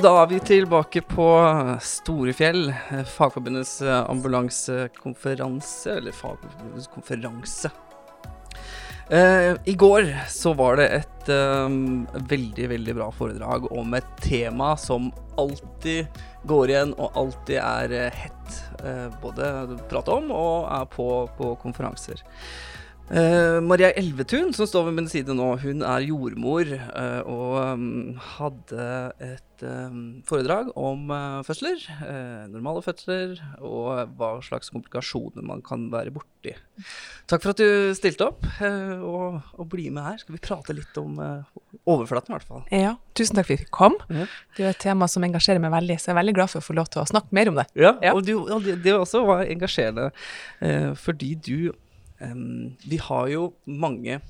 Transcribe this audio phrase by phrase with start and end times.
[0.00, 1.24] Og da er vi tilbake på
[1.84, 2.70] Storefjell,
[3.04, 7.68] Fagforbundets ambulansekonferanse, eller Fagforbundets konferanse.
[9.12, 14.72] Uh, I går så var det et um, veldig, veldig bra foredrag om et tema
[14.80, 16.08] som alltid
[16.48, 18.48] går igjen og alltid er uh, hett.
[18.80, 22.24] Uh, både prate om og er på, på konferanser.
[23.10, 27.88] Uh, Maria Elvetun, som står ved min side nå, hun er jordmor uh, og um,
[28.36, 28.84] hadde
[29.26, 31.82] et um, foredrag om uh, fødsler.
[32.52, 36.54] normale fødsler og hva slags komplikasjoner man kan være borti.
[37.26, 40.22] Takk for at du stilte opp og, og bli med her.
[40.22, 41.18] Skal vi prate litt om
[41.90, 42.64] overflaten, i hvert fall.
[42.70, 43.98] Ja, tusen takk for at vi kom.
[44.06, 44.30] Ja.
[44.56, 46.68] Det er et tema som engasjerer meg veldig, så jeg er veldig glad for å
[46.70, 47.68] få lov til å snakke mer om det.
[47.74, 48.14] Ja, ja.
[48.14, 50.10] og, du, det, det også var engasjerende
[51.02, 51.56] fordi du
[52.20, 54.20] Um, vi har jo mange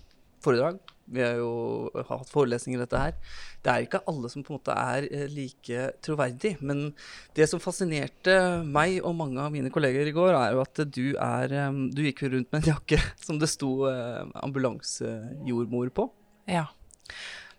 [0.45, 0.79] foredrag.
[1.11, 3.17] Vi har jo hatt forelesninger i dette her.
[3.65, 6.53] Det er ikke alle som på en måte er eh, like troverdig.
[6.63, 6.93] Men
[7.37, 11.07] det som fascinerte meg og mange av mine kolleger i går, er jo at du
[11.19, 11.57] er
[11.91, 16.07] Du gikk jo rundt med en jakke som det sto uh, ambulansejordmor på.
[16.51, 16.69] Ja.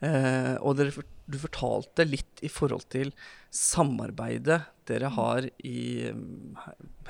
[0.01, 3.13] Uh, og dere, du fortalte litt i forhold til
[3.51, 6.57] samarbeidet dere har i mm,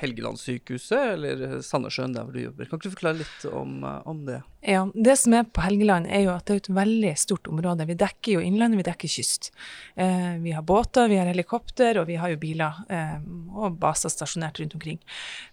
[0.02, 2.68] Helgelandssykehuset, eller Sandnessjøen, der hvor du jobber.
[2.68, 4.40] Kan ikke du forklare litt om, eh, om, det?
[4.66, 7.88] Ja, Det som er på Helgeland, er jo at det er et veldig stort område.
[7.90, 9.52] Vi dekker jo innlandet, vi dekker kyst.
[9.96, 13.20] Eh, vi har båter, vi har helikopter, og vi har jo biler eh,
[13.56, 15.00] og baser stasjonert rundt omkring.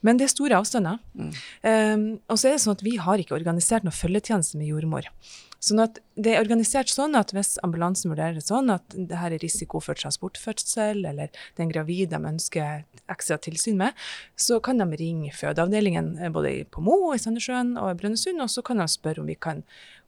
[0.03, 0.99] Men det er store avstander.
[1.15, 1.35] Mm.
[1.63, 5.13] Eh, og så er det sånn at vi har ikke organisert noen følgetjeneste med jordmor.
[5.59, 9.35] Sånn at Det er organisert sånn at hvis ambulansen vurderer det sånn at det her
[9.35, 13.95] er risiko for transportfødsel, eller den gravide de ønsker ekstra tilsyn med,
[14.37, 18.51] så kan de ringe fødeavdelingen eh, både på Mo, i Sandnessjøen og i Brønnøysund, og
[18.53, 19.63] så kan de spørre om vi kan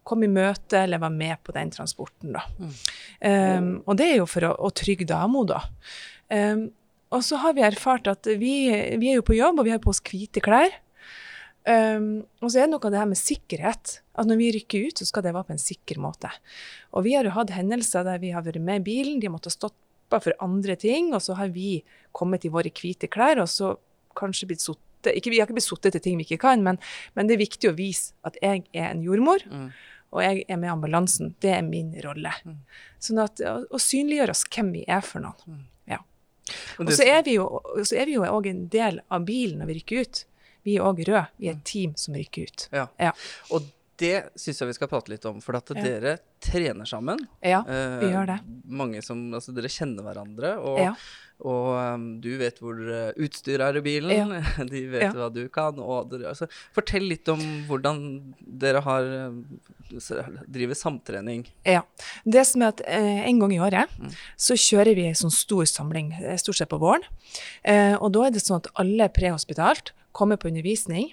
[0.07, 2.35] komme i møte eller være med på den transporten.
[2.35, 2.45] Da.
[2.59, 2.77] Mm.
[3.21, 5.61] Um, og det er jo for å, å trygge dama, da.
[6.33, 6.71] Um,
[7.11, 9.83] og så har vi erfart at vi, vi, er jo på jobb, og vi har
[9.83, 10.73] på oss hvite klær.
[11.69, 13.99] Um, og så er det noe av det her med sikkerhet.
[14.17, 16.31] At når vi rykker ut, så skal det være på en sikker måte.
[16.97, 19.35] Og vi har jo hatt hendelser der vi har vært med i bilen, de har
[19.35, 21.83] måttet stoppe for andre ting, og så har vi
[22.17, 23.75] kommet i våre hvite klær, og så
[24.19, 26.77] kanskje blitt sittet ikke, Vi har ikke blitt sittet til ting vi ikke kan, men,
[27.17, 29.45] men, det er viktig å vise at jeg er en jordmor.
[29.49, 29.71] Mm.
[30.11, 31.35] Og jeg er med i ambulansen.
[31.41, 32.33] Det er min rolle.
[32.45, 32.59] Mm.
[33.01, 35.39] Sånn at, å, å synliggjøre oss hvem vi er for noen.
[35.47, 35.63] Mm.
[35.95, 36.01] Ja.
[36.83, 40.23] Og så er vi jo òg en del av bilen når vi rykker ut.
[40.67, 41.27] Vi er òg røde.
[41.41, 41.69] Vi er et mm.
[41.73, 42.67] team som rykker ut.
[42.75, 42.89] Ja.
[43.01, 43.13] ja.
[43.55, 43.69] Og
[44.01, 45.83] det syns jeg vi skal prate litt om, for at ja.
[45.85, 47.21] dere trener sammen.
[47.45, 48.39] Ja, vi eh, gjør det.
[48.81, 50.55] Mange som, altså Dere kjenner hverandre.
[50.57, 50.95] og ja.
[51.41, 54.65] Og um, du vet hvor uh, utstyret er i bilen, ja.
[54.73, 55.13] de vet ja.
[55.17, 55.79] hva du kan.
[56.11, 58.03] Dere, altså, fortell litt om hvordan
[58.61, 59.39] dere har uh,
[60.47, 61.47] driver samtrening.
[61.69, 61.85] Ja.
[62.25, 64.13] Det som er at uh, En gang i året mm.
[64.41, 67.05] så kjører vi en sånn stor samling, eh, stort sett på våren.
[68.01, 71.11] og da er det sånn at alle prehospitalt kommer på undervisning.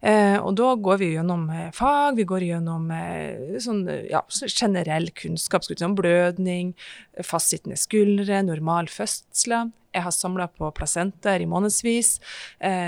[0.00, 5.10] Eh, og da går vi gjennom eh, fag, vi går gjennom eh, sånn, ja, generell
[5.16, 5.66] kunnskap.
[5.66, 6.74] Sånn blødning,
[7.26, 9.72] fastsittende skuldre, normal fødsel.
[9.90, 12.12] Jeg har samla på placenter i månedsvis.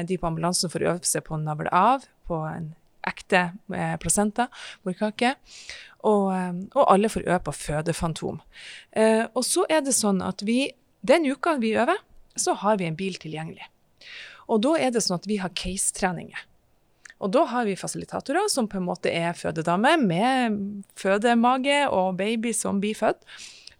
[0.06, 2.68] De på ambulansen får øve seg på å navle av på en
[3.10, 3.40] ekte
[3.98, 4.46] placenta,
[4.86, 5.32] morkake.
[6.06, 8.38] Og, og, alle får øve på fødefantom.
[8.38, 10.70] og så er det sånn at vi,
[11.02, 11.98] den uka vi øver,
[12.38, 13.66] så har vi en bil tilgjengelig.
[14.46, 16.46] Og da er det sånn at vi har case-treninger.
[17.22, 20.58] Og da har vi fasilitatorer som på en måte er fødedamer med
[20.98, 23.22] fødemage og baby som blir født,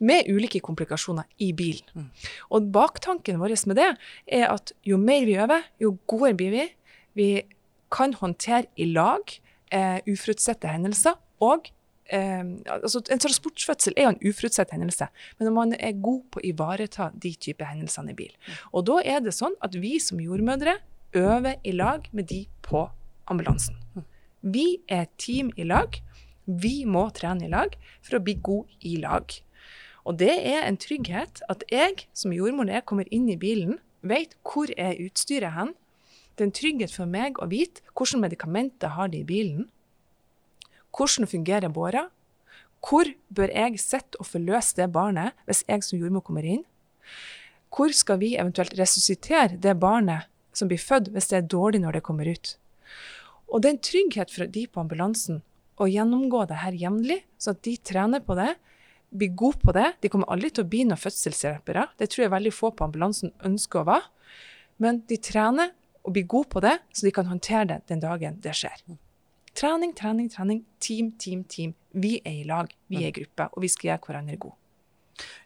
[0.03, 1.87] med ulike komplikasjoner i bilen.
[1.95, 2.09] Mm.
[2.51, 3.91] Og baktanken vår med det
[4.27, 6.65] er at jo mer vi øver, jo godere blir vi.
[7.15, 7.29] Vi
[7.93, 9.23] kan håndtere i lag
[9.71, 11.15] eh, uforutsette hendelser.
[11.43, 11.71] Og
[12.11, 15.07] eh, altså en transportfødsel er jo en uforutsett hendelse,
[15.39, 18.33] men man er god på å ivareta de typer hendelsene i bil.
[18.35, 18.59] Mm.
[18.73, 20.81] Og da er det sånn at vi som jordmødre
[21.15, 22.89] øver i lag med de på
[23.31, 23.77] ambulansen.
[24.43, 26.01] Vi er et team i lag.
[26.47, 29.31] Vi må trene i lag for å bli god i lag.
[30.03, 34.35] Og det er en trygghet at jeg som jordmor jeg kommer inn i bilen, vet
[34.43, 35.77] hvor er utstyret hen.
[36.35, 39.69] Det er en trygghet for meg å vite hvilke medikamenter har de i bilen.
[40.93, 42.09] Hvordan fungerer båra?
[42.83, 46.65] Hvor bør jeg sitte og forløse det barnet hvis jeg som jordmor kommer inn?
[47.73, 52.01] Hvor skal vi eventuelt resuscitere det barnet som blir født hvis det er dårlig når
[52.01, 52.57] det kommer ut?
[53.53, 55.43] Og det er en trygghet for de på ambulansen
[55.81, 58.55] å gjennomgå det her jevnlig, så at de trener på det,
[59.13, 59.91] blir gode på det.
[60.01, 61.87] De kommer aldri til å bli noen fødselshjelpere.
[62.01, 64.09] Det tror jeg veldig få på ambulansen ønsker å være.
[64.81, 68.41] Men de trener og blir gode på det, så de kan håndtere det den dagen
[68.43, 68.85] det skjer.
[69.59, 70.65] Trening, trening, trening.
[70.81, 71.75] Team, team, team.
[71.93, 72.73] Vi er i lag.
[72.89, 74.57] Vi er i gruppe, og vi skal gjøre hverandre gode.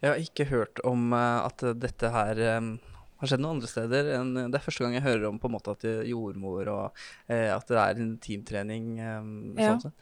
[0.00, 2.76] Jeg har ikke hørt om uh, at dette her um,
[3.20, 4.08] har skjedd noen andre steder.
[4.18, 7.52] enn det er første gang jeg hører om på en måte at jordmor og eh,
[7.52, 8.90] at det er en teamtrening.
[8.98, 9.30] Eh,
[9.62, 9.76] ja.
[9.82, 9.94] sånn.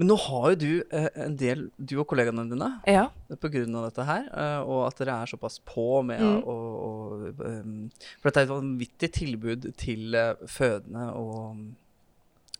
[0.00, 3.04] Men nå har jo du eh, en del, du og kollegaene dine, ja.
[3.34, 3.64] pga.
[3.68, 4.30] dette her,
[4.64, 6.38] og at dere er såpass på med mm.
[6.48, 6.56] å,
[6.86, 6.92] å
[7.36, 7.74] um,
[8.16, 10.18] For dette er et vanvittig tilbud til
[10.48, 11.68] fødende og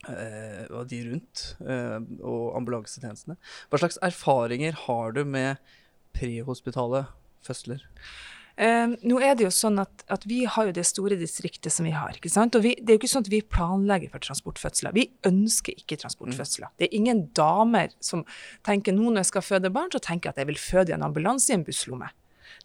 [0.09, 3.35] Uh, og de rundt, uh, og ambulansetjenestene.
[3.69, 5.61] Hva slags erfaringer har du med
[6.17, 7.03] prehospitale
[7.45, 7.85] fødsler?
[8.61, 11.87] Uh, nå er det jo sånn at, at, vi har jo det store distriktet som
[11.89, 12.13] vi har.
[12.13, 12.59] ikke sant?
[12.59, 14.93] Og vi, Det er jo ikke sånn at vi planlegger for transportfødsler.
[14.97, 16.69] Vi ønsker ikke transportfødsler.
[16.69, 16.77] Mm.
[16.77, 18.27] Det er ingen damer som
[18.67, 20.99] tenker nå når jeg skal føde barn, så tenker jeg at jeg vil føde i
[20.99, 22.13] en ambulanse i en busslomme.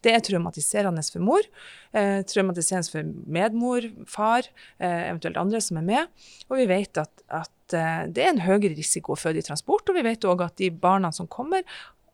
[0.03, 1.45] Det er traumatiserende for mor,
[1.93, 4.47] eh, traumatiserende for medmor, far,
[4.79, 6.07] eh, eventuelt andre som er med.
[6.49, 9.87] Og vi vet at, at eh, det er en høyere risiko å føde i transport,
[9.89, 11.63] og vi vet òg at de barna som kommer,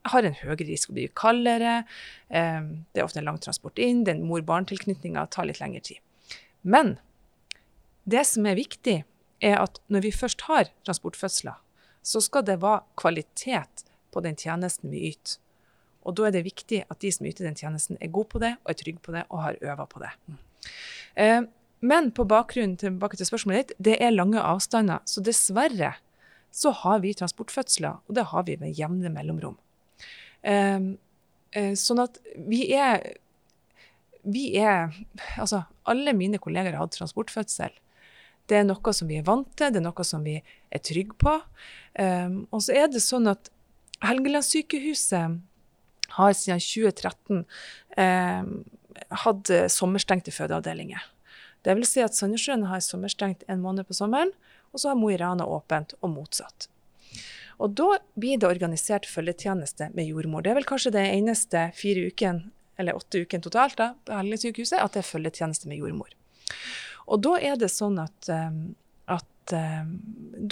[0.10, 0.92] har en høyere risiko.
[0.92, 1.86] å blir kaldere,
[2.30, 6.00] eh, det er ofte en lang transport inn, den mor-barn-tilknytninga tar litt lengre tid.
[6.64, 6.98] Men
[8.06, 9.04] det som er viktig,
[9.42, 11.58] er at når vi først har transportfødsler,
[12.04, 15.40] så skal det være kvalitet på den tjenesten vi yter.
[16.02, 18.56] Og da er det viktig at de som yter den tjenesten, er gode på det,
[18.64, 20.12] og er trygge på det, og har øva på det.
[21.16, 21.42] Eh,
[21.82, 25.02] men på bakgrunn tilbake til spørsmålet ditt, det er lange avstander.
[25.06, 25.96] Så dessverre
[26.52, 29.58] så har vi transportfødsler, og det har vi med jevne mellomrom.
[30.42, 30.80] Eh,
[31.58, 33.04] eh, sånn at vi er
[34.22, 34.92] vi er
[35.38, 37.72] Altså, alle mine kolleger har hatt transportfødsel.
[38.50, 41.16] Det er noe som vi er vant til, det er noe som vi er trygge
[41.18, 41.34] på.
[41.98, 43.50] Um, og så er det sånn at
[44.06, 45.40] Helgelandssykehuset
[46.18, 47.44] har siden 2013
[47.98, 48.52] um,
[49.24, 51.02] hatt sommerstengte fødeavdelinger.
[51.62, 54.34] Det si at Sandnessjøen har sommerstengt en måned på sommeren,
[54.74, 56.68] og så har Mo i Rana åpent, og motsatt.
[57.62, 60.44] Og da blir det organisert følgetjeneste med jordmor.
[60.44, 62.44] Det er vel kanskje det eneste fire uken,
[62.82, 66.16] eller åtte uken totalt, da, på Helgesykehuset, at det er følgetjeneste med jordmor.
[67.12, 68.50] Og da er det sånn at, eh,
[69.14, 69.94] at eh,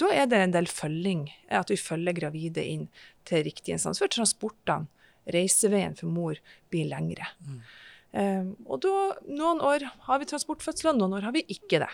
[0.02, 2.86] da er det en del følging, at vi følger gravide inn
[3.28, 4.86] til riktig instans for transportene
[5.30, 6.38] reiseveien for mor
[6.72, 7.28] blir lengre.
[7.44, 7.60] Mm.
[8.10, 8.94] Um, og da,
[9.30, 11.90] noen år har vi transportfødsler, noen år har vi ikke det.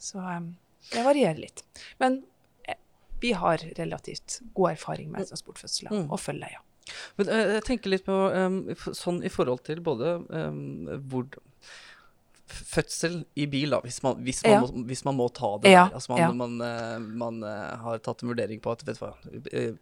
[0.00, 0.52] Så um,
[0.92, 1.64] det varierer litt.
[2.00, 2.22] Men
[3.20, 6.08] vi har relativt god erfaring med transportfødsler mm.
[6.10, 6.64] og følger, ja.
[7.18, 8.62] Men uh, jeg tenker litt på um,
[8.96, 10.18] sånn i forhold til både
[11.10, 11.28] hvor
[12.48, 14.60] fødsel i bil, da, hvis man, hvis man, ja.
[14.62, 15.82] må, hvis man må, ta det ja.
[15.84, 15.98] der.
[15.98, 16.28] Altså man, ja.
[16.32, 19.10] man, man, man uh, har tatt en vurdering på at vet du hva,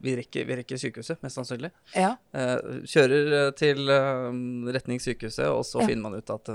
[0.02, 1.70] vi rekker, vi rekker sykehuset, mest sannsynlig.
[1.94, 2.16] Ja.
[2.34, 3.86] kjører til
[4.74, 6.50] retning sykehuset, og så finner man ut at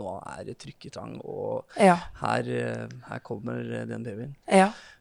[0.00, 2.50] nå er det trykketang, og her,
[3.06, 4.34] her, kommer den babyen.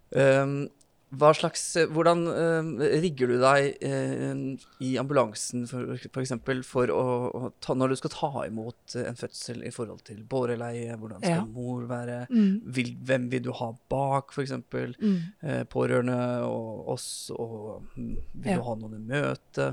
[0.10, 0.79] Um, hva
[1.18, 7.04] slags, eh, hvordan uh, rigger du deg uh, i ambulansen for, For, eksempel, for å,
[7.34, 10.96] å ta, når du skal ta imot en fødsel i forhold til båreleie?
[11.00, 11.46] Hvordan skal ja.
[11.46, 12.28] mor være?
[12.30, 12.60] Mm.
[12.76, 14.54] Vil, hvem vil du ha bak, f.eks.?
[15.00, 15.16] Mm.
[15.42, 18.12] Uh, pårørende og oss, og mm,
[18.44, 18.60] vil ja.
[18.60, 19.72] du ha noen i møte?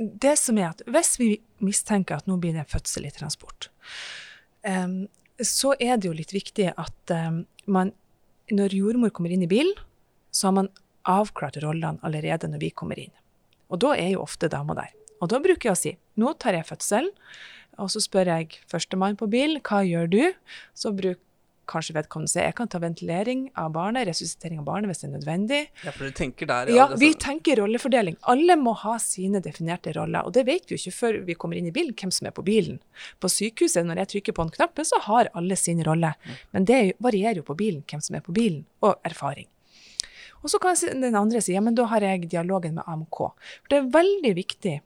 [0.00, 3.68] Det som er at Hvis vi mistenker at nå blir det en fødsel i transport,
[4.66, 5.04] um,
[5.40, 7.94] så er det jo litt viktig at um, man,
[8.52, 9.78] når jordmor kommer inn i bilen
[10.30, 10.70] så har man
[11.08, 13.14] avklart rollene allerede når vi kommer inn.
[13.70, 14.92] Og da er jo ofte dama der.
[15.20, 17.10] Og da bruker jeg å si nå tar jeg fødselen,
[17.80, 20.22] og så spør jeg førstemann på bil hva gjør du?
[20.76, 21.22] Så bruker
[21.70, 25.12] kanskje vedkommende si jeg kan ta ventilering av barnet, resuscitering av barnet hvis det er
[25.14, 25.60] nødvendig.
[25.84, 26.80] Ja, for du tenker der, ja.
[26.80, 28.18] Ja, vi tenker rollefordeling.
[28.32, 30.26] Alle må ha sine definerte roller.
[30.26, 32.34] Og det vet vi jo ikke før vi kommer inn i bilen, hvem som er
[32.36, 32.80] på bilen.
[33.22, 36.14] På sykehuset, når jeg trykker på en knapp, så har alle sin rolle.
[36.24, 36.42] Mm.
[36.56, 39.48] Men det varierer jo på bilen, hvem som er på bilen, og erfaring.
[40.42, 43.18] Og så kan den andre si ja, men da har jeg dialogen med AMK.
[43.62, 44.78] For det er veldig viktig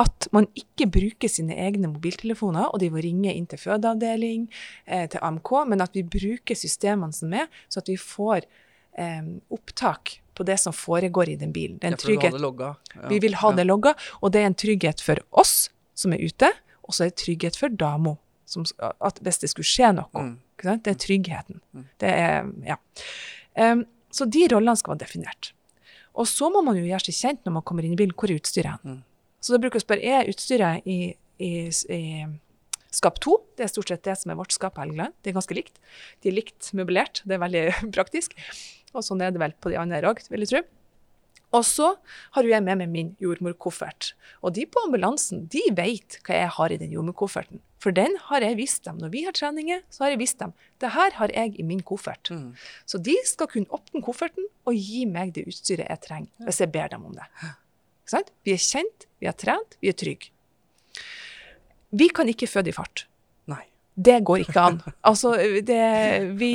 [0.00, 4.46] at man ikke bruker sine egne mobiltelefoner, og de må ringe inn til fødeavdeling,
[4.86, 8.46] eh, til AMK, men at vi bruker systemene som er, så at vi får
[8.96, 11.76] eh, opptak på det som foregår i den bilen.
[11.78, 12.38] Det er en trygghet.
[12.40, 13.08] Ja.
[13.10, 16.48] Vi vil ha det logga, og det er en trygghet for oss som er ute,
[16.86, 18.16] og så er det trygghet for dama.
[19.04, 20.10] At hvis det skulle skje noe.
[20.10, 20.36] Mm.
[20.60, 21.60] Det er tryggheten.
[21.72, 21.88] Mm.
[22.00, 22.76] Det er Ja.
[23.54, 25.52] Um, så de rollene skal være definert.
[26.18, 28.14] Og så må man jo gjøre seg kjent når man kommer inn i bilen.
[28.18, 28.82] Hvor er utstyret?
[28.84, 29.00] Mm.
[29.40, 30.98] Så da bruker jeg å spørre er utstyret i,
[31.40, 32.02] i, i
[32.92, 33.36] skap 2.
[33.56, 35.14] Det er stort sett det som er vårt skap på Helgeland.
[35.22, 35.78] Det er ganske likt.
[36.20, 37.22] De er likt møblert.
[37.24, 37.64] Det er veldig
[37.96, 38.36] praktisk.
[38.90, 40.66] Og sånn er det vel på de andre òg, vil jeg tro.
[41.56, 41.88] Og så
[42.36, 44.12] har jeg med meg min jordmorkoffert.
[44.42, 47.62] Og de på ambulansen de vet hva jeg har i den jordmorkofferten.
[47.80, 48.98] For den har jeg visst dem.
[49.00, 50.52] Når vi har treninger, så har jeg visst dem.
[50.80, 52.28] Det her har jeg i min koffert.
[52.30, 52.52] Mm.
[52.86, 56.72] Så de skal kunne åpne kofferten og gi meg det utstyret jeg trenger, hvis jeg
[56.74, 57.26] ber dem om det.
[58.44, 60.32] Vi er kjent, vi har trent, vi er trygge.
[61.90, 63.06] Vi kan ikke føde i fart.
[63.50, 63.62] Nei.
[63.96, 64.80] Det går ikke an.
[65.10, 65.32] Altså,
[65.66, 66.52] det Vi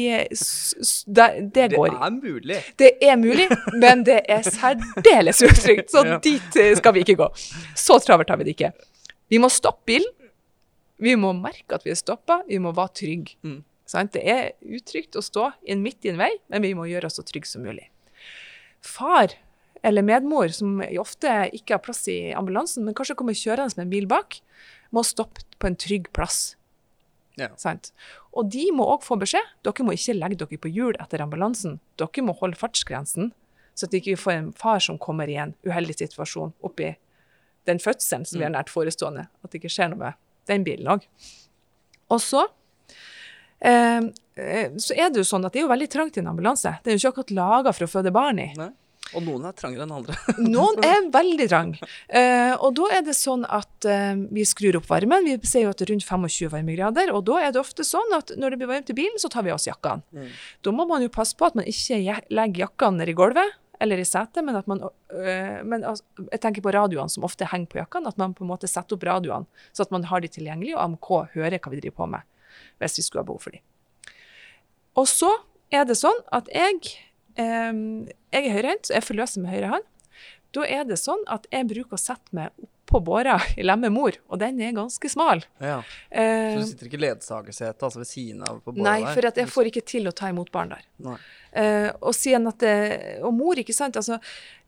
[1.05, 1.97] Det, det går ikke.
[1.97, 2.59] Det er mulig.
[2.79, 5.91] Det er mulig, men det er særdeles utrygt.
[5.91, 7.31] Så dit skal vi ikke gå.
[7.75, 8.71] Så travelt har vi det ikke.
[9.29, 10.11] Vi må stoppe bilen.
[11.01, 12.41] Vi må merke at vi er stoppa.
[12.47, 13.35] Vi må være trygge.
[13.45, 13.63] Mm.
[13.89, 14.15] Sant?
[14.15, 17.25] Det er utrygt å stå midt i en vei, men vi må gjøre oss så
[17.25, 17.89] trygge som mulig.
[18.85, 19.35] Far
[19.85, 23.91] eller medmor, som ofte ikke har plass i ambulansen, men kanskje kommer kjørende med en
[23.91, 24.39] bil bak,
[24.95, 26.55] må stoppe på en trygg plass.
[27.37, 27.51] Ja.
[27.59, 27.91] Sant?
[28.33, 29.45] Og de må òg få beskjed.
[29.67, 31.79] Dere må ikke legge dere på hjul etter ambulansen.
[31.99, 33.33] Dere må holde fartsgrensen,
[33.75, 36.95] så at vi ikke får en far som kommer i en uheldig situasjon oppi
[37.69, 39.27] den fødselen som vi har nært forestående.
[39.43, 40.21] At det ikke skjer noe med
[40.51, 41.05] den bilen òg.
[42.13, 42.45] Og så
[43.59, 44.01] eh,
[44.37, 46.77] eh, så er det jo sånn at det er jo veldig trangt i en ambulanse.
[46.83, 48.51] Det er jo ikke akkurat laga for å føde barn i.
[48.59, 48.71] Nei.
[49.13, 50.15] Og noen er trangere enn andre.
[50.55, 51.73] Noen er veldig trang.
[52.09, 55.27] Eh, og da er det sånn at eh, vi skrur opp varmen.
[55.27, 57.13] Vi ser jo at det er rundt 25 varmegrader.
[57.15, 59.45] Og da er det ofte sånn at når det blir varmt i bilen, så tar
[59.45, 60.01] vi av oss jakkene.
[60.09, 60.33] Mm.
[60.65, 62.01] Da må man jo passe på at man ikke
[62.33, 66.63] legger jakkene i gulvet eller i setet, men at man øh, men altså, Jeg tenker
[66.65, 68.11] på radioene som ofte henger på jakkene.
[68.11, 70.83] At man på en måte setter opp radioene, så at man har de tilgjengelig, og
[70.83, 72.27] AMK hører hva vi driver på med,
[72.83, 73.61] hvis vi skulle ha behov for de.
[74.95, 75.31] Og så
[75.73, 76.79] er det sånn at jeg
[77.41, 79.91] øh, Jeg er høyrehendt, så jeg forløser med høyre hånd.
[80.55, 82.53] Da er det sånn at jeg bruker å sette meg
[82.85, 85.43] oppå båra i lag med mor, og den er ganske smal.
[85.59, 85.81] Ja.
[86.09, 89.25] Eh, Så du sitter ikke i ledsagersetet, altså ved siden av på bålet nei, for
[89.25, 90.85] at jeg får ikke til å ta imot barn der.
[91.01, 91.17] Nei.
[91.51, 93.95] Eh, og at det, Og mor, ikke sant.
[93.95, 94.19] Altså,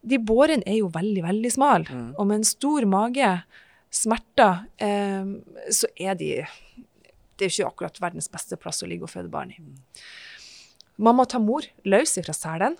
[0.01, 1.85] de bårene er jo veldig, veldig smale.
[1.85, 2.15] Mm.
[2.17, 3.43] Og med en stor mage,
[3.91, 6.45] smerter, uh, så er de
[7.37, 9.59] Det er jo ikke akkurat verdens beste plass å ligge og føde barn i.
[10.97, 12.77] Mamma tar mor løs fra selen.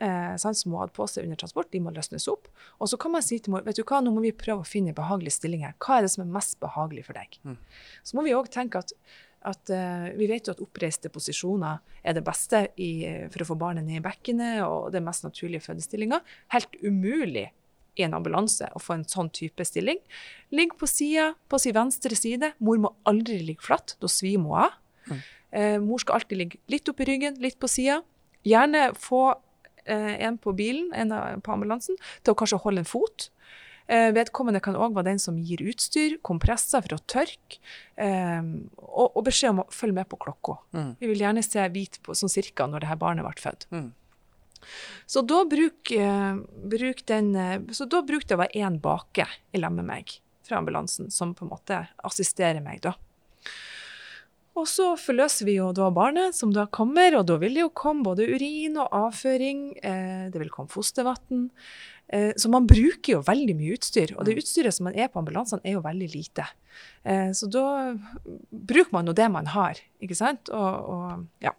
[0.00, 2.46] Eh, som hun hadde på seg under transport, de må løsnes opp.
[2.80, 4.68] Og så kan man si til mor vet du hva, nå må vi prøve å
[4.68, 5.74] finne en behagelig stilling her.
[5.76, 7.36] Hva er det som er mest behagelig for deg?
[7.44, 7.58] Mm.
[8.08, 8.94] Så må vi òg tenke at,
[9.50, 12.90] at eh, vi vet jo at oppreiste posisjoner er det beste i,
[13.28, 16.22] for å få barnet ned i bekkenet, og det mest naturlige fødestillinga.
[16.56, 17.50] Helt umulig
[18.00, 20.00] i en ambulanse å få en sånn type stilling.
[20.56, 22.54] Ligg på sida, på sin venstre side.
[22.64, 24.80] Mor må aldri ligge flatt, da svimer hun av.
[25.10, 25.20] Mm.
[25.60, 28.00] Eh, mor skal alltid ligge litt opp i ryggen, litt på sida.
[28.46, 29.46] Gjerne få eh,
[29.90, 33.30] en på bilen, en på ambulansen, til å kanskje holde en fot.
[33.90, 37.58] Eh, vedkommende kan òg være den som gir utstyr, kompresser for å tørke,
[37.98, 38.42] eh,
[38.78, 40.60] og, og beskjed om å følge med på klokka.
[40.76, 40.92] Mm.
[41.00, 43.66] Vi vil gjerne se hvit på sånn cirka når det her barnet ble født.
[43.74, 43.88] Mm.
[45.10, 46.34] Så da bruk, eh,
[46.70, 50.18] bruk den eh, Så da brukte jeg å være én bake i lag med meg
[50.46, 52.94] fra ambulansen, som på en måte assisterer meg, da.
[54.60, 57.72] Og så forløser vi jo da barnet, som da kommer, og da vil det jo
[57.76, 59.62] komme både urin og avføring.
[59.78, 61.48] Eh, det vil komme fostervann.
[62.12, 65.22] Eh, så man bruker jo veldig mye utstyr, og det utstyret som man er på
[65.22, 66.48] ambulansene, er jo veldig lite.
[67.06, 67.64] Eh, så da
[68.50, 70.52] bruker man jo det man har, ikke sant?
[70.52, 71.54] Og, og ja.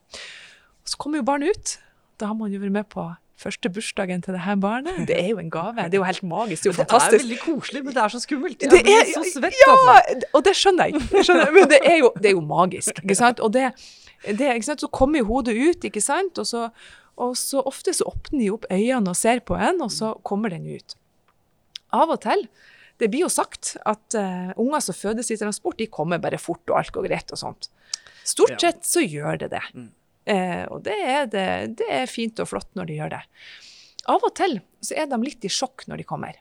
[0.86, 1.77] Så kommer jo barnet ut.
[2.22, 3.08] Da har man jo vært med på
[3.41, 5.01] første bursdagen til det her barnet.
[5.10, 5.88] Det er jo en gave.
[5.89, 6.63] Det er jo helt magisk.
[6.63, 8.65] Det er jo Det er veldig koselig, men det er så skummelt.
[8.67, 10.29] Jeg blir så svett, Ja, altså.
[10.38, 11.03] og det skjønner jeg.
[11.17, 13.41] jeg skjønner, men det er, jo, det er jo magisk, ikke sant?
[13.43, 13.71] Og det,
[14.27, 14.83] det, ikke sant?
[14.86, 16.38] Så kommer jo hodet ut, ikke sant?
[16.41, 16.67] Og så,
[17.17, 20.53] og så ofte så åpner de opp øynene og ser på en, og så kommer
[20.53, 20.95] den ut.
[21.91, 22.48] Av og til,
[23.01, 26.62] det blir jo sagt at uh, unger som fødes i transport, de kommer bare fort,
[26.69, 27.71] og alt går greit og sånt.
[28.27, 29.63] Stort sett så gjør det det.
[29.74, 29.89] Mm.
[30.31, 31.45] Eh, og det er, det,
[31.81, 33.21] det er fint og flott når de gjør det.
[34.11, 36.39] Av og til så er de litt i sjokk når de kommer.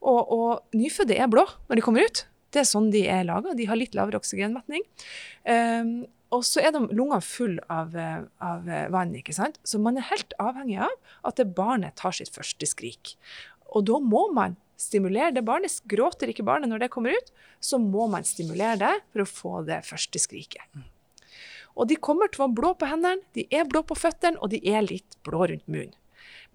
[0.00, 2.24] Og, og nyfødte er blå når de kommer ut.
[2.50, 3.54] Det er sånn de er laga.
[3.56, 4.86] De har litt lavere oksygenmetning.
[5.48, 5.92] Eh,
[6.30, 7.96] og så er de lungene fulle av,
[8.38, 9.56] av vann, ikke sant.
[9.66, 10.92] Så man er helt avhengig av
[11.26, 13.16] at det barnet tar sitt første skrik.
[13.74, 15.80] Og da må man stimulere det barnet.
[15.90, 19.54] Gråter ikke barnet når det kommer ut, så må man stimulere det for å få
[19.68, 20.62] det første skriket.
[21.80, 24.52] Og de kommer til å være blå på hendene, de er blå på føttene, og
[24.52, 25.96] de er litt blå rundt munnen.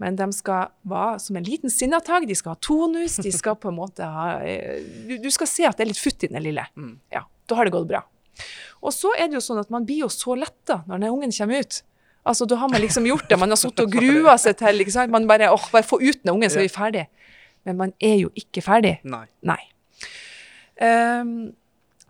[0.02, 3.72] Men de skal være som en liten sinnatagg, de skal ha tonus, de skal på
[3.72, 6.44] en måte ha eh, Du, du skal se at det er litt futt i den
[6.44, 6.66] lille.
[6.76, 6.98] Mm.
[7.16, 8.04] Ja, da har det gått bra.
[8.84, 11.34] Og så er det jo sånn at man blir jo så letta når den ungen
[11.34, 11.80] kommer ut.
[12.26, 13.38] Altså, Da har man liksom gjort det.
[13.40, 15.14] Man har sittet og grua seg til ikke sant?
[15.14, 17.06] Man bare åh, bare få ut den ungen, så er vi ferdig.
[17.66, 18.98] Men man er jo ikke ferdig.
[19.08, 19.26] Nei.
[19.46, 19.62] Nei.
[20.82, 21.54] Ehm,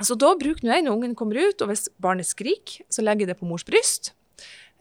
[0.03, 3.33] så da bruker jeg når ungen kommer ut, og hvis barnet skriker, så legger jeg
[3.33, 4.11] det på mors bryst.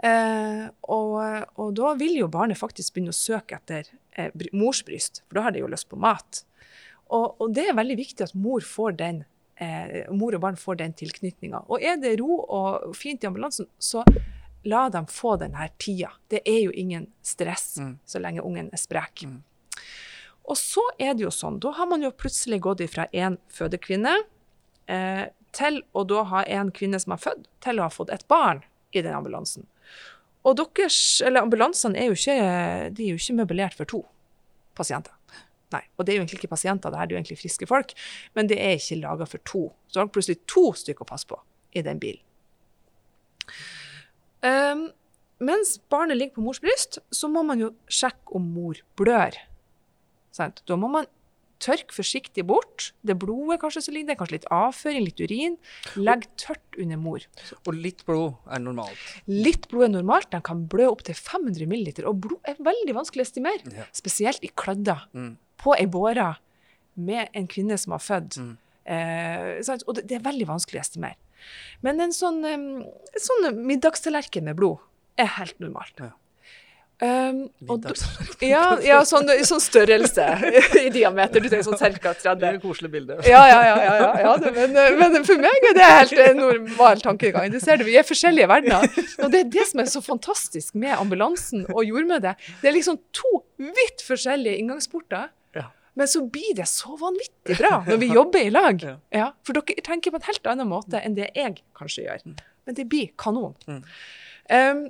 [0.02, 1.20] Eh, og,
[1.60, 3.86] og da vil jo barnet faktisk begynne å søke etter
[4.18, 6.42] eh, mors bryst, for da har det jo lyst på mat.
[7.14, 9.22] Og, og det er veldig viktig at mor, får den,
[9.62, 11.62] eh, mor og barn får den tilknytninga.
[11.70, 14.02] Og er det ro og fint i ambulansen, så
[14.64, 16.10] la dem få denne tida.
[16.32, 17.98] Det er jo ingen stress Mm.
[18.06, 19.22] så lenge ungen er sprek.
[19.28, 19.42] Mm.
[20.48, 24.16] Og så er det jo sånn, da har man jo plutselig gått ifra én fødekvinne
[24.90, 28.26] eh, til å da ha en kvinne som har født, til å ha fått et
[28.30, 28.64] barn
[28.94, 29.66] i den ambulansen.
[30.44, 32.36] Og deres, ambulansene er jo ikke,
[32.92, 34.02] de er jo ikke møblert for to
[34.76, 35.14] pasienter.
[35.72, 37.94] Nei, og det er jo egentlig ikke pasienter, det er jo egentlig friske folk,
[38.36, 39.64] men det er ikke laga for to.
[39.88, 41.38] Så har du plutselig to stykker å passe på
[41.74, 42.22] i den bilen.
[44.44, 44.86] Um,
[45.42, 49.38] mens barnet ligger på mors bryst, så må man jo sjekke om mor blør.
[50.34, 50.62] Sant?
[50.68, 51.08] Da må man
[51.64, 55.56] tørke forsiktig bort det blodet kanskje som ligger der, kanskje litt avføring, litt urin.
[55.96, 57.24] Legg tørt under mor.
[57.64, 59.04] Og litt blod er normalt.
[59.30, 60.30] Litt blod er normalt.
[60.34, 63.74] De kan blø opptil 500 ml, og blod er veldig vanskelig å estimere.
[63.74, 63.88] Ja.
[63.96, 65.36] Spesielt i kladder Mm.
[65.58, 66.36] på ei båre
[66.96, 68.38] med en kvinne som har født.
[68.38, 68.56] Mm.
[68.84, 71.16] Eh, og det, er veldig vanskelig å estimere.
[71.82, 72.42] Men en sånn,
[73.20, 74.78] sånn middagstallerken med blod
[75.20, 75.98] er helt normalt.
[76.00, 76.10] Ja.
[77.04, 77.40] Um,
[78.40, 80.24] ja, ja sånn, sånn størrelse
[80.80, 81.42] i diameter.
[81.42, 82.14] Du tenker sånn ca.
[82.24, 82.44] Det er 30.
[82.48, 83.18] et koselig bilde.
[83.28, 83.74] Ja, ja, ja.
[83.82, 87.50] ja, ja, det, men, men for meg er det helt eh, normal tankegang.
[87.52, 88.88] Det ser du, Vi er forskjellige verdener.
[89.20, 92.36] Og det er det som er så fantastisk med ambulansen og jordmødre.
[92.62, 95.32] Det er liksom to vidt forskjellige inngangsporter.
[95.94, 98.82] Men så blir det så vanvittig bra når vi jobber i lag.
[99.46, 102.24] For dere tenker på en helt annen måte enn det jeg kanskje gjør.
[102.66, 103.54] Men det blir kanon.
[103.68, 103.82] Mm.
[104.50, 104.80] Um,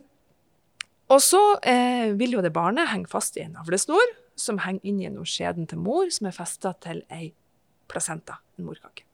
[1.14, 5.00] og så eh, vil jo det barnet henge fast i en navlesnor som henger inn
[5.02, 7.30] gjennom skjeden til mor, som er festa til ei
[7.90, 9.06] placenta, en morkake.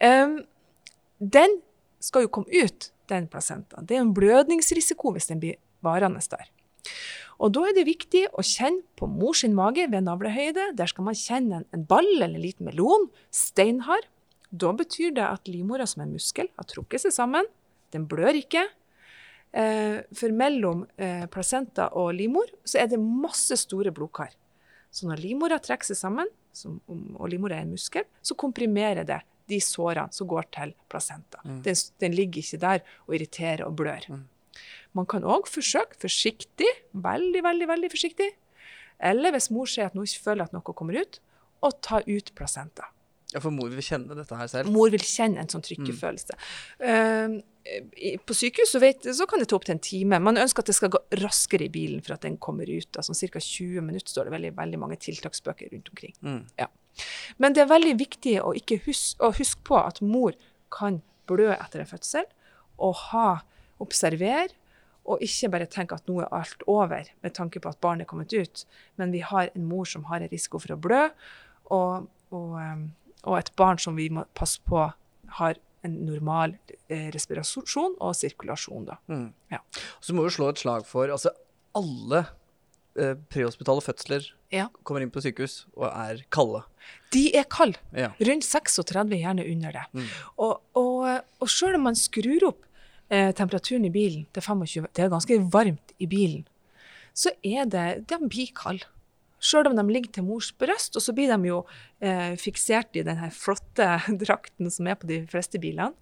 [0.00, 0.40] Um,
[1.18, 1.58] den
[2.00, 3.88] skal jo komme ut, den placentaen.
[3.88, 6.48] Det er en blødningsrisiko hvis den blir varende der.
[7.40, 10.70] Og da er det viktig å kjenne på mors mage ved navlehøyde.
[10.76, 14.06] Der skal man kjenne en, en ball eller en liten melon, steinhard.
[14.50, 17.48] Da betyr det at livmora som en muskel har trukket seg sammen.
[17.94, 18.66] Den blør ikke.
[19.52, 24.34] Eh, for mellom eh, placenta og livmor så er det masse store blodkar.
[24.90, 29.20] Så når livmora trekker seg sammen, som, og livmora er en muskel, så komprimerer det
[29.50, 31.42] de sårene som går til placenta.
[31.44, 31.62] Mm.
[31.66, 34.06] Den, den ligger ikke der og irriterer og blør.
[34.10, 34.22] Mm.
[34.98, 38.30] Man kan òg forsøke forsiktig, veldig, veldig, veldig forsiktig,
[39.00, 41.20] eller hvis mor sier at nå føler at noe kommer ut,
[41.64, 42.90] å ta ut placenta.
[43.30, 44.72] Ja, for mor vil kjenne dette her selv.
[44.74, 46.36] Mor vil kjenne en sånn trykkefølelse.
[46.82, 47.36] Mm.
[47.36, 50.18] Uh, på sykehus så, vet, så kan det ta opptil en time.
[50.22, 52.90] Man ønsker at det skal gå raskere i bilen for at den kommer ut.
[52.98, 53.42] Altså Ca.
[53.44, 56.16] 20 minutter står det veldig, veldig mange tiltaksbøker rundt omkring.
[56.24, 56.40] Mm.
[57.38, 60.34] Men det er veldig viktig å ikke huske, å huske på at mor
[60.74, 62.26] kan blø etter en fødsel,
[62.80, 63.28] og ha,
[63.80, 64.56] observere,
[65.08, 68.10] og ikke bare tenke at nå er alt over med tanke på at barnet er
[68.10, 68.64] kommet ut.
[69.00, 71.06] Men vi har en mor som har en risiko for å blø,
[71.72, 72.84] og, og, um,
[73.24, 74.86] og et barn som vi må passe på
[75.40, 76.56] har en normal
[76.92, 78.84] eh, respirasjon og sirkulasjon.
[78.90, 78.98] Da.
[79.08, 79.30] Mm.
[79.52, 79.62] Ja.
[80.04, 81.32] Så må vi slå et slag for altså
[81.78, 82.24] alle
[82.98, 84.66] eh, prehospitale fødsler Ja.
[84.82, 86.64] kommer inn på sykehus og er kalde.
[87.14, 87.78] De er kalde.
[87.96, 88.10] Ja.
[88.18, 89.84] Rundt 36, gjerne under det.
[89.94, 90.08] Mm.
[90.42, 91.06] Og, og,
[91.40, 92.64] og selv om man skrur opp
[93.08, 96.44] eh, temperaturen i bilen til 25, det er ganske varmt i bilen,
[97.14, 98.86] så er det, de blir kalde.
[99.40, 101.62] Selv om de ligger til mors bryst, og så blir de jo
[102.04, 103.88] eh, fiksert i den flotte
[104.24, 105.94] drakten som er på de fleste bilene.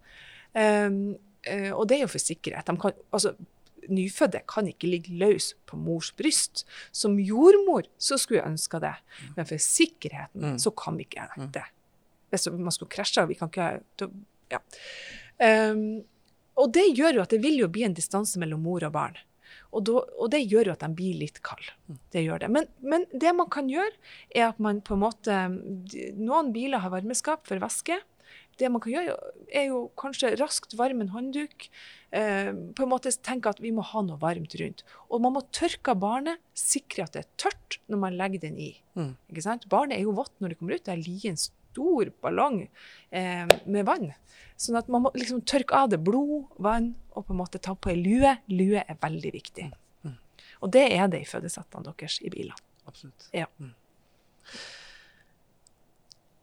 [0.59, 2.67] Um, eh, og det er jo for sikkerhet.
[2.67, 3.35] De kan, altså,
[3.89, 6.65] nyfødte kan ikke ligge løs på mors bryst.
[6.93, 8.95] Som jordmor så skulle jeg ønska det,
[9.37, 10.59] men for sikkerheten Mm.
[10.59, 11.65] så kan vi ikke det.
[12.31, 14.11] Hvis man skulle krasje, vi kan ikke
[14.51, 14.59] ja.
[15.71, 16.03] Um,
[16.59, 19.17] og det gjør jo at det vil jo bli en distanse mellom mor og barn.
[19.69, 21.75] Og, då, og det gjør jo at de blir litt kalde.
[22.15, 22.53] Det gjør det.
[22.55, 23.93] Men, men det man kan gjøre,
[24.33, 25.41] er at man på en måte
[26.17, 27.99] Noen biler har varmeskap for væske.
[28.59, 29.15] Det man kan gjøre,
[29.55, 31.69] er jo kanskje raskt varme en håndduk.
[32.17, 34.83] Eh, på en måte tenke at vi må ha noe varmt rundt.
[35.13, 38.73] Og man må tørke barnet, sikre at det er tørt når man legger den i.
[38.99, 39.13] Mm.
[39.69, 40.85] Barnet er jo vått når det kommer ut.
[40.89, 41.07] Det er en
[41.79, 42.63] stor ballong
[43.11, 44.11] eh, med vann.
[44.59, 47.77] Sånn at man må liksom tørke av det blod, vann, og på en måte ta
[47.79, 48.35] på ei lue.
[48.51, 49.69] Lue er veldig viktig.
[50.59, 52.57] Og det er det i fødesettene deres i bilene.
[52.89, 53.29] Absolutt.
[53.37, 53.47] Ja.
[53.61, 53.75] Mm.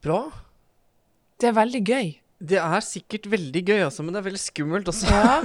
[0.04, 0.20] Bra.
[1.36, 2.14] Det er veldig gøy.
[2.36, 5.08] Det er sikkert veldig gøy, altså, men det er veldig skummelt også.
[5.08, 5.36] Ja.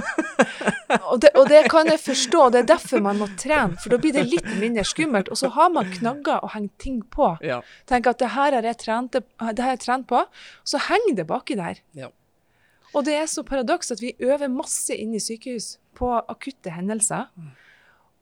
[1.08, 2.50] Og det, og det kan jeg forstå.
[2.52, 5.30] Det er derfor man må trene, for da blir det litt mindre skummelt.
[5.32, 7.30] Og så har man knagger og henger ting på.
[7.40, 7.62] Ja.
[7.88, 10.20] Tenk at det her har jeg trent, på,
[10.68, 11.80] så henger det baki der.
[11.96, 12.12] Ja.
[12.92, 17.30] Og det er så paradoks at vi øver masse inn i sykehus på akutte hendelser.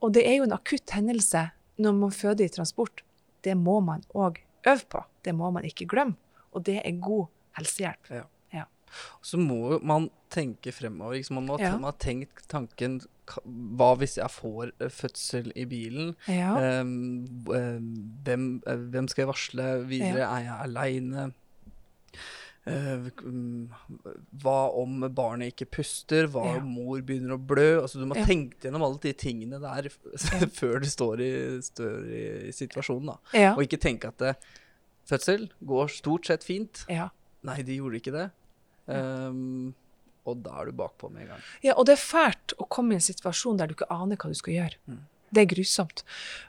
[0.00, 1.48] Og det er jo en akutt hendelse
[1.82, 3.02] når man føder i transport.
[3.42, 5.02] Det må man òg øve på.
[5.26, 6.14] Det må man ikke glemme.
[6.54, 7.26] Og det er god
[7.58, 8.14] helsehjelp.
[9.22, 11.16] Så må man tenke fremover.
[11.18, 11.34] Liksom.
[11.40, 11.76] Man må Ja.
[11.78, 13.00] har tenkt tanken
[13.76, 16.16] hva hvis jeg får eh, fødsel i bilen?
[16.26, 16.56] Ja.
[16.58, 16.82] Eh,
[18.24, 20.26] hvem, eh, hvem skal jeg varsle videre?
[20.26, 21.32] Er jeg aleine?
[24.42, 26.26] hva om barnet ikke puster?
[26.30, 26.56] Hva Ja.
[26.60, 27.80] om mor begynner å blø?
[27.82, 28.24] Altså, du må Ja.
[28.24, 29.88] tenke gjennom alle de tingene der
[30.58, 33.16] før du står i, står i, i situasjonen.
[33.34, 33.54] Ja.
[33.54, 34.36] Og ikke tenke at det,
[35.08, 36.84] fødsel går stort sett fint.
[36.88, 37.08] ja.
[37.42, 38.30] Nei, de gjorde ikke det.
[38.94, 39.70] Ehm,
[40.28, 41.46] og da er du bakpå med en gang.
[41.64, 44.30] Ja, og det er fælt å komme i en situasjon der du ikke aner hva
[44.30, 44.98] du skal gjøre.
[45.30, 46.02] Det er grusomt.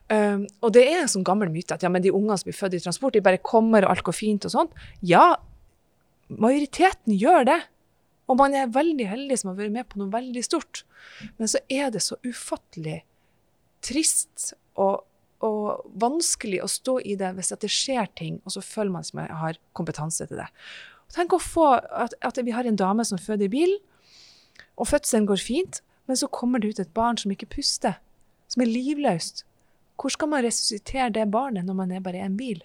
[0.10, 2.58] Um, og det er en sånn gammel myte at ja, men de ungene som blir
[2.58, 4.72] født i transport, de bare kommer, og alt går fint og sånn.
[5.06, 5.36] Ja,
[6.32, 7.60] majoriteten gjør det.
[8.32, 10.84] Og man er veldig heldig som har vært med på noe veldig stort.
[11.38, 13.02] Men så er det så ufattelig
[13.84, 15.04] trist og,
[15.44, 19.22] og vanskelig å stå i det hvis det skjer ting, og så føler man som
[19.24, 20.48] jeg har kompetanse til det.
[21.12, 23.80] Tenk å få at, at vi har en dame som føder i bilen,
[24.80, 28.00] og fødselen går fint, men så kommer det ut et barn som ikke puster,
[28.52, 29.44] som er livløst.
[30.02, 32.64] Hvor skal man resuscitere det barnet når man er bare i en bil?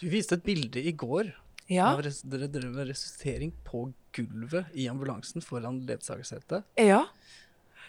[0.00, 1.34] Du viste et bilde i går.
[1.66, 6.66] Ja, av Dere drev med resuscitering på gulvet i ambulansen foran ledsagersetet.
[6.78, 7.06] ja.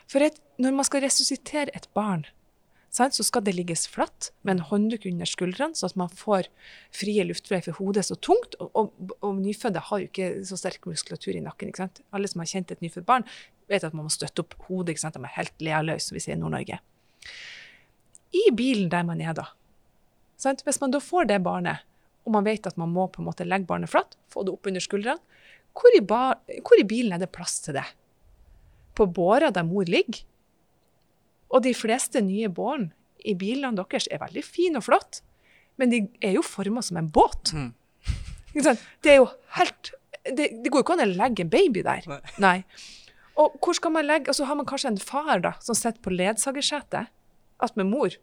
[0.08, 2.24] For et, når man skal resuscitere et barn,
[2.98, 6.50] så skal det ligges flatt med en håndduk under skuldrene, så at man får
[6.96, 8.58] frie luftveier for hodet så tungt.
[8.64, 11.70] Og, og, og nyfødte har jo ikke så sterk muskulatur i nakken.
[11.70, 12.02] ikke sant?
[12.16, 13.28] Alle som har kjent et nyfødt barn,
[13.70, 14.96] vet at man må støtte opp hodet.
[14.96, 15.20] ikke sant?
[15.20, 16.80] De er helt lealøse, som vi sier i Nord-Norge.
[18.38, 19.46] I bilen der man er da,
[20.42, 20.64] sant?
[20.66, 21.86] hvis man da får det barnet,
[22.28, 24.68] og man vet at man må på en måte legge barnet flatt, få det opp
[24.68, 25.22] under skuldrene,
[25.78, 27.86] hvor i, bar, hvor i bilen er det plass til det?
[28.98, 30.26] På båra der mor ligger?
[31.54, 32.92] Og de fleste nye båren
[33.28, 35.24] i bilene deres er veldig fine og flotte,
[35.78, 37.54] men de er jo forma som en båt.
[37.54, 37.72] Mm.
[38.58, 39.28] Det er jo
[39.60, 39.92] helt
[40.28, 42.08] det, det går jo ikke an å legge en baby der.
[42.10, 42.22] Nei.
[42.42, 42.58] Nei.
[43.38, 46.02] Og hvor skal man legge Og så har man kanskje en far da, som sitter
[46.04, 47.12] på ledsagersetet
[47.64, 48.16] attmed mor.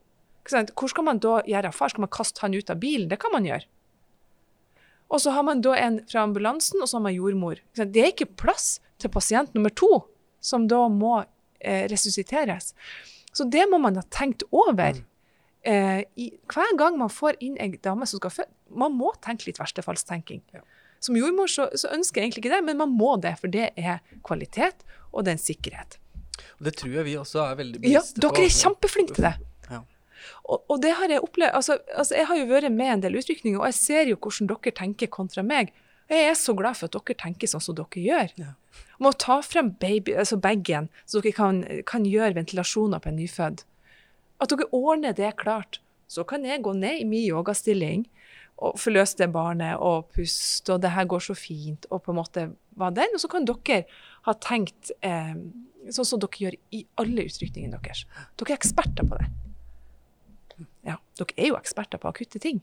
[0.44, 1.92] Hvor skal man da gjøre av far?
[1.92, 3.08] Skal man kaste han ut av bilen?
[3.10, 3.66] Det kan man gjøre.
[5.12, 7.60] Og så har man da en fra ambulansen, og så har man jordmor.
[7.76, 10.04] Det er ikke plass til pasient nummer to,
[10.44, 11.22] som da må
[11.90, 12.72] resusciteres.
[13.34, 15.00] Så det må man ha tenkt over.
[15.64, 19.48] Eh, i, hver gang man får inn en dame som skal føde, man må tenke
[19.48, 20.42] litt verstefallstenking.
[20.54, 20.60] Ja.
[21.04, 23.70] Som jordmor så, så ønsker jeg egentlig ikke det, men man må det, for det
[23.76, 25.98] er kvalitet, og det er en sikkerhet.
[26.58, 28.28] Og det tror jeg vi også er veldig Ja, bevisste på.
[28.28, 29.34] dere er kjempeflinke til det.
[29.70, 29.80] Ja.
[30.44, 33.18] Og, og det har jeg opplevd altså, altså, Jeg har jo vært med en del
[33.20, 35.72] utrykninger, og jeg ser jo hvordan dere tenker kontra meg.
[36.10, 38.34] Jeg er så glad for at dere tenker sånn som dere gjør.
[38.40, 38.52] Ja.
[39.00, 43.18] Om å ta frem baby, altså bagen, så dere kan, kan gjøre ventilasjoner på en
[43.20, 43.64] nyfødt.
[44.44, 45.80] At dere ordner det klart.
[46.10, 48.04] Så kan jeg gå ned i min yogastilling
[48.62, 52.20] og forløse det barnet og puste, og det her går så fint, og på en
[52.20, 52.44] måte
[52.78, 53.16] var den.
[53.16, 53.80] Og så kan dere
[54.28, 55.34] ha tenkt eh,
[55.90, 58.04] sånn som dere gjør i alle utrykningene deres.
[58.38, 59.32] Dere er eksperter på det.
[60.86, 62.62] Ja, dere er jo eksperter på akutte ting.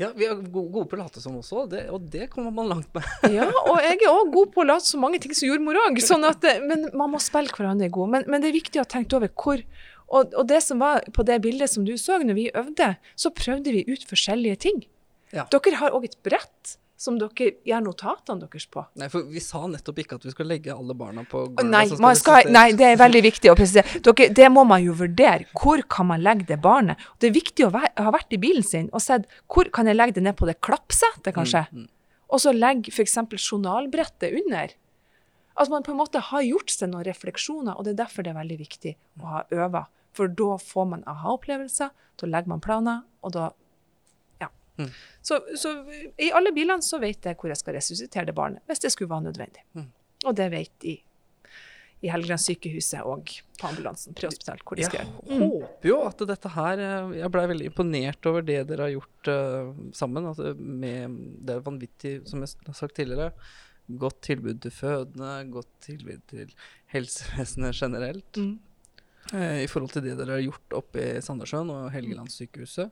[0.00, 2.90] Ja, vi er gode, på å late som også, det, og det kommer man langt
[2.96, 3.06] med.
[3.36, 6.00] Ja, og jeg er òg god på å late så mange ting som jordmor òg.
[6.04, 8.14] Sånn at men man må spille hverandre god.
[8.16, 9.64] Men, men det er viktig å ha tenkt over hvor
[10.12, 13.32] og, og det som var på det bildet som du så når vi øvde, så
[13.32, 14.82] prøvde vi ut forskjellige ting.
[15.32, 15.46] Ja.
[15.48, 18.84] Dere har òg et brett som dere gjør notatene deres på.
[19.00, 21.70] Nei, for vi sa nettopp ikke at vi skal legge alle barna på gulvet.
[21.72, 24.02] Nei, skal, nei, det er veldig viktig å presisere.
[24.06, 25.48] Dere, det må man jo vurdere.
[25.58, 27.00] Hvor kan man legge det barnet?
[27.18, 29.98] Det er viktig å være, ha vært i bilen sin og sett hvor kan jeg
[29.98, 31.64] legge det ned på det klappsetet, kanskje.
[31.72, 31.90] Mm, mm.
[32.32, 33.18] Og så legge f.eks.
[33.34, 34.76] journalbrettet under.
[35.58, 38.32] At man på en måte har gjort seg noen refleksjoner, og det er derfor det
[38.32, 39.84] er veldig viktig å ha øva.
[40.16, 43.50] For da får man aha-opplevelser, da legger man planer, og da.
[44.80, 44.90] Mm.
[45.22, 45.72] Så, så
[46.18, 49.12] i alle bilene så vet jeg hvor jeg skal resuscitere det barnet, hvis det skulle
[49.12, 49.64] være nødvendig.
[49.76, 49.88] Mm.
[50.26, 50.98] Og det vet de
[52.02, 53.30] i Helgelandssykehuset og
[53.60, 57.44] på ambulansen, prehospital, hvor de skal Jeg håper jo at dette her eh, Jeg blei
[57.52, 60.26] veldig imponert over det dere har gjort uh, sammen.
[60.32, 63.30] Altså med, det er vanvittig, som jeg har sagt tidligere,
[64.02, 66.50] godt tilbud til fødende, godt tilbud til
[66.90, 68.40] helsevesenet generelt.
[68.40, 68.58] Mm.
[69.30, 72.90] Uh, I forhold til det dere har gjort oppe i Sandnessjøen og Helgelandssykehuset.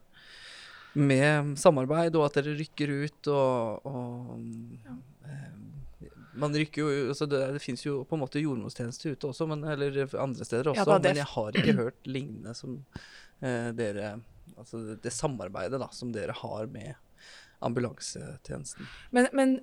[0.95, 4.33] Med samarbeid, og at dere rykker ut og, og
[5.29, 5.53] eh,
[6.41, 9.63] Man rykker jo altså Det, det fins jo på en måte jordmorstjeneste ute også, men,
[9.77, 12.81] eller andre steder også, Ja, men jeg har ikke hørt lignende som
[13.43, 14.17] eh, dere
[14.57, 16.99] Altså det, det samarbeidet da som dere har med
[17.61, 18.89] ambulansetjenesten.
[19.11, 19.55] Men, men,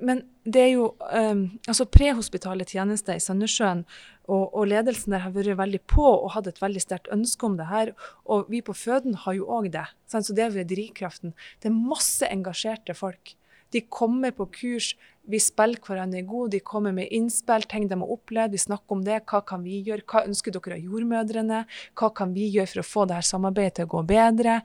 [0.00, 3.82] men det er jo um, altså prehospitale tjenester i Sandnessjøen,
[4.30, 7.56] og, og ledelsen der har vært veldig på og hatt et veldig sterkt ønske om
[7.58, 7.90] det her.
[8.30, 9.88] Og vi på føden har jo òg det.
[10.06, 10.28] Sant?
[10.28, 11.34] Så det er drivkraften.
[11.58, 13.34] Det er masse engasjerte folk.
[13.72, 14.92] De kommer på kurs,
[15.22, 19.04] vi spiller hverandre gode, de kommer med innspill, ting de har opplevd, vi snakker om
[19.06, 19.20] det.
[19.30, 20.04] Hva kan vi gjøre?
[20.04, 21.62] Hva ønsker dere av jordmødrene?
[21.98, 24.58] Hva kan vi gjøre for å få dette samarbeidet til å gå bedre?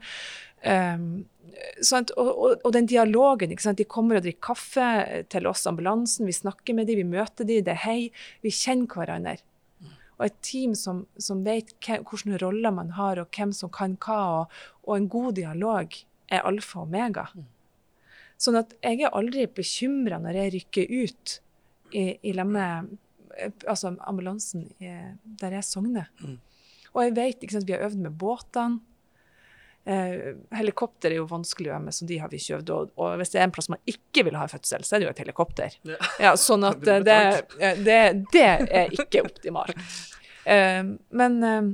[0.64, 1.26] Um,
[1.92, 3.52] og, og, og, den dialogen.
[3.52, 4.88] De kommer og drikker kaffe
[5.30, 8.00] til oss ambulansen, vi snakker med dem, vi møter dem, det er hei.
[8.42, 9.38] Vi kjenner hverandre.
[10.18, 14.18] Og et team som, som vet hvilke roller man har, og hvem som kan hva.
[14.40, 15.94] Og, og en god dialog
[16.28, 17.28] er alfa og omega.
[18.38, 21.38] Sånn at jeg er aldri bekymra når jeg rykker ut
[21.94, 22.66] i, i lemme,
[23.64, 24.92] altså ambulansen i,
[25.40, 26.10] der jeg sogner.
[26.22, 26.36] Mm.
[26.94, 28.82] Og jeg vet sant, vi har øvd med båtene.
[29.88, 32.70] Eh, helikopter er jo vanskelig å med, så de har vi øvd.
[32.74, 35.08] Og, og, hvis det er en plass man ikke vil ha fødsel, så er det
[35.08, 35.78] jo et helikopter.
[35.88, 35.98] Ja.
[36.28, 37.98] Ja, sånn at det, det,
[38.34, 39.76] det, er ikke optimalt.
[40.48, 40.80] Eh,
[41.12, 41.66] men eh,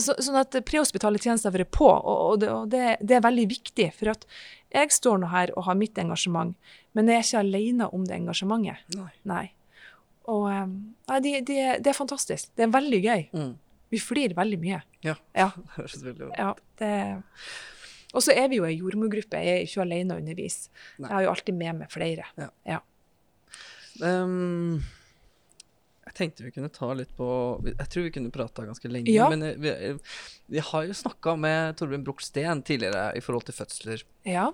[0.00, 3.24] så, sånn at prehospitale tjenester har vært på, og, og, det, og det, det, er
[3.26, 3.90] veldig viktig.
[3.98, 4.24] For at
[4.72, 6.54] jeg står nå her og har mitt engasjement,
[6.96, 8.96] men jeg er ikke alene om det engasjementet.
[8.96, 9.10] Nei.
[9.28, 9.44] Nei.
[10.32, 12.48] Og nei, det, de, de er fantastisk.
[12.56, 13.26] Det er veldig gøy.
[13.36, 13.52] Mm.
[13.92, 14.82] Vi flyr veldig mye.
[15.06, 15.16] Ja.
[15.36, 15.50] ja.
[15.56, 16.50] Det høres veldig ja,
[16.82, 16.92] det...
[18.16, 19.38] Og så er vi jo ei jordmorgruppe.
[19.42, 20.70] Jeg er ikke alene å undervise.
[20.96, 22.28] Jeg har jo alltid med meg flere.
[22.40, 22.46] Ja.
[22.64, 22.78] ja.
[24.00, 24.78] Um,
[26.06, 27.26] jeg tenkte vi kunne ta litt på
[27.64, 29.12] Jeg tror vi kunne prata ganske lenge.
[29.12, 29.26] Ja.
[29.32, 29.72] Men vi,
[30.52, 34.06] vi, har jo snakka med Torbjørn Bruch Steen tidligere i forhold til fødsler.
[34.24, 34.48] Ja.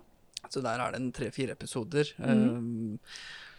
[0.51, 2.09] Så der er det tre-fire episoder.
[2.19, 2.43] Mm.
[2.49, 2.99] Um,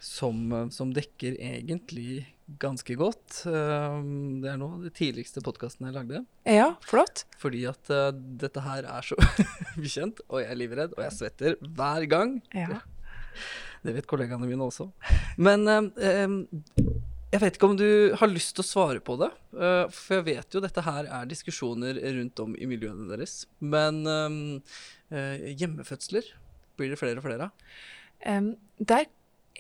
[0.04, 0.42] som,
[0.76, 2.26] som, dekker egentlig
[2.62, 3.44] ganske godt.
[3.48, 6.24] Um, det er nå de tidligste podkastene jeg lagde.
[6.50, 7.26] Ja, flott.
[7.42, 9.18] Fordi at uh, dette her er så
[9.82, 12.38] ukjent, og jeg er livredd, og jeg svetter hver gang.
[12.58, 12.82] Ja.
[13.84, 14.90] Det vet kollegaene mine også.
[15.42, 16.38] Men um,
[17.34, 19.32] jeg vet ikke om du har lyst til å svare på det.
[19.56, 23.44] Uh, for jeg vet jo dette her er diskusjoner rundt om i miljøene deres.
[23.58, 24.40] Men um,
[25.10, 26.30] uh, hjemmefødsler,
[26.78, 27.76] blir det flere og flere av?
[28.24, 29.10] Um, der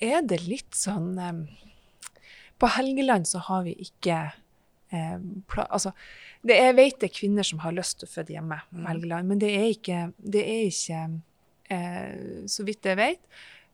[0.04, 1.18] er det litt sånn
[2.64, 4.20] På Helgeland så har vi ikke
[4.94, 5.92] um, Altså,
[6.44, 8.80] det er, jeg vet det er kvinner som har lyst til å føde hjemme på
[8.80, 8.86] mm.
[8.92, 11.02] Helgeland, men det er ikke, det er ikke
[11.74, 13.20] eh, Så vidt jeg vet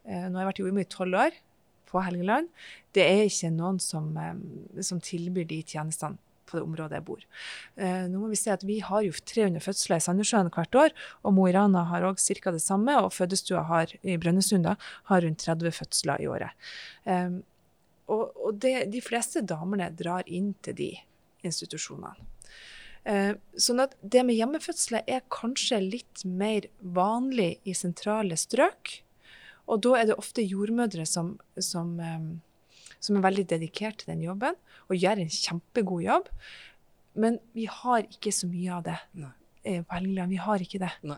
[0.08, 1.38] eh, Nå har jeg vært jordmor i tolv år
[1.89, 2.49] på Helgeland.
[2.93, 4.41] Det er ikke noen som, um,
[4.86, 7.23] som tilbyr de tjenestene på det området jeg bor.
[7.78, 10.95] Eh, nå må Vi se at vi har jo 300 fødsler i Sandnessjøen hvert år,
[11.23, 12.54] og Mo i Rana har òg ca.
[12.56, 12.97] det samme.
[13.04, 16.69] Og fødestua har, i Brønnøysund har rundt 30 fødsler i året.
[17.06, 17.39] Eh,
[18.10, 20.89] og, og det, de fleste damene drar inn til de
[21.45, 22.28] institusjonene.
[23.10, 29.00] Eh, sånn at det med hjemmefødsler er kanskje litt mer vanlig i sentrale strøk.
[29.69, 32.30] Og da er det ofte jordmødre som, som eh,
[33.00, 34.58] som er veldig dedikert til den jobben
[34.89, 36.26] og gjør en kjempegod jobb.
[37.19, 38.98] Men vi har ikke så mye av det
[39.63, 40.32] Eh, på Helgeland.
[40.32, 40.91] Vi har ikke det.
[41.04, 41.17] Nei.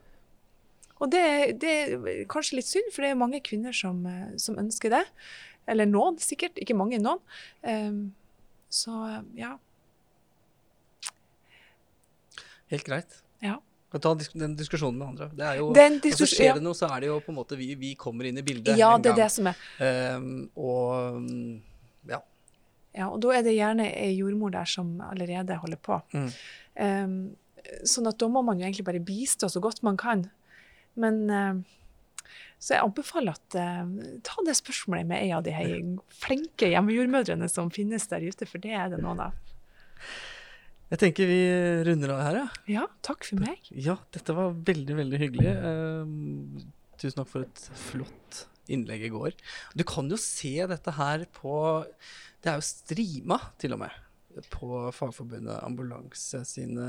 [1.02, 1.26] Og det,
[1.62, 5.04] det, er kanskje litt synd, for det er mange kvinner som, eh, som ønsker det.
[5.70, 6.58] Eller noen, sikkert.
[6.62, 7.22] Ikke mange, noen.
[7.62, 8.00] Um,
[8.72, 8.96] så
[9.38, 9.56] ja.
[12.72, 13.20] Helt greit.
[13.44, 13.60] Ja.
[13.92, 15.28] Ta den diskusjonen med andre.
[15.36, 17.74] Det er jo, altså skjer det noe, så er det jo på en måte vi,
[17.76, 18.78] vi kommer inn i bildet.
[18.80, 19.66] Ja, det er det som er.
[20.16, 22.22] Um, og ja.
[22.96, 26.00] Ja, og da er det gjerne ei jordmor der som allerede holder på.
[26.16, 26.30] Mm.
[26.80, 27.18] Um,
[27.88, 30.24] sånn at da må man jo egentlig bare bistå så godt man kan.
[30.96, 31.60] Men uh,
[32.62, 33.94] så jeg anbefaler at eh,
[34.26, 35.72] ta det spørsmålet med ei av de her
[36.14, 39.40] flinke hjemmejordmødrene som finnes der ute, for det er det noen av.
[40.92, 41.40] Jeg tenker vi
[41.88, 42.46] runder av her, ja.
[42.70, 43.66] Ja, takk for meg.
[43.72, 45.54] Ja, dette var veldig, veldig hyggelig.
[45.56, 46.64] Uh,
[47.00, 49.38] tusen takk for et flott innlegg i går.
[49.74, 51.56] Du kan jo se dette her på
[52.42, 53.98] Det er jo strima, til og med,
[54.54, 56.88] på Fagforbundet Ambulanse sine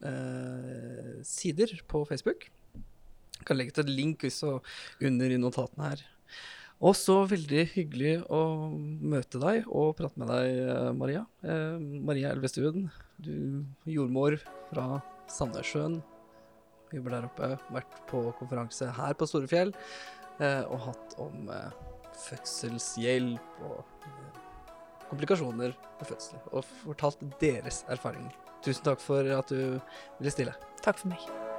[0.00, 2.46] eh, sider på Facebook.
[3.38, 4.58] Jeg kan legge til et link også
[5.04, 6.04] under i notatene her.
[6.84, 8.40] Og så veldig hyggelig å
[8.74, 11.22] møte deg og prate med deg, eh, Maria.
[11.42, 14.36] Eh, Maria Elvestuen, du jordmor
[14.72, 16.02] fra Sandnessjøen.
[16.92, 17.50] Jobber der oppe.
[17.74, 19.72] Vært på konferanse her på Storefjell.
[20.40, 21.70] Eh, og hatt om eh,
[22.26, 24.42] fødselshjelp og eh,
[25.08, 26.42] komplikasjoner ved fødsel.
[26.52, 28.34] Og fortalt deres erfaringer.
[28.64, 29.80] Tusen takk for at du
[30.18, 30.56] ville stille.
[30.82, 31.53] Takk for meg.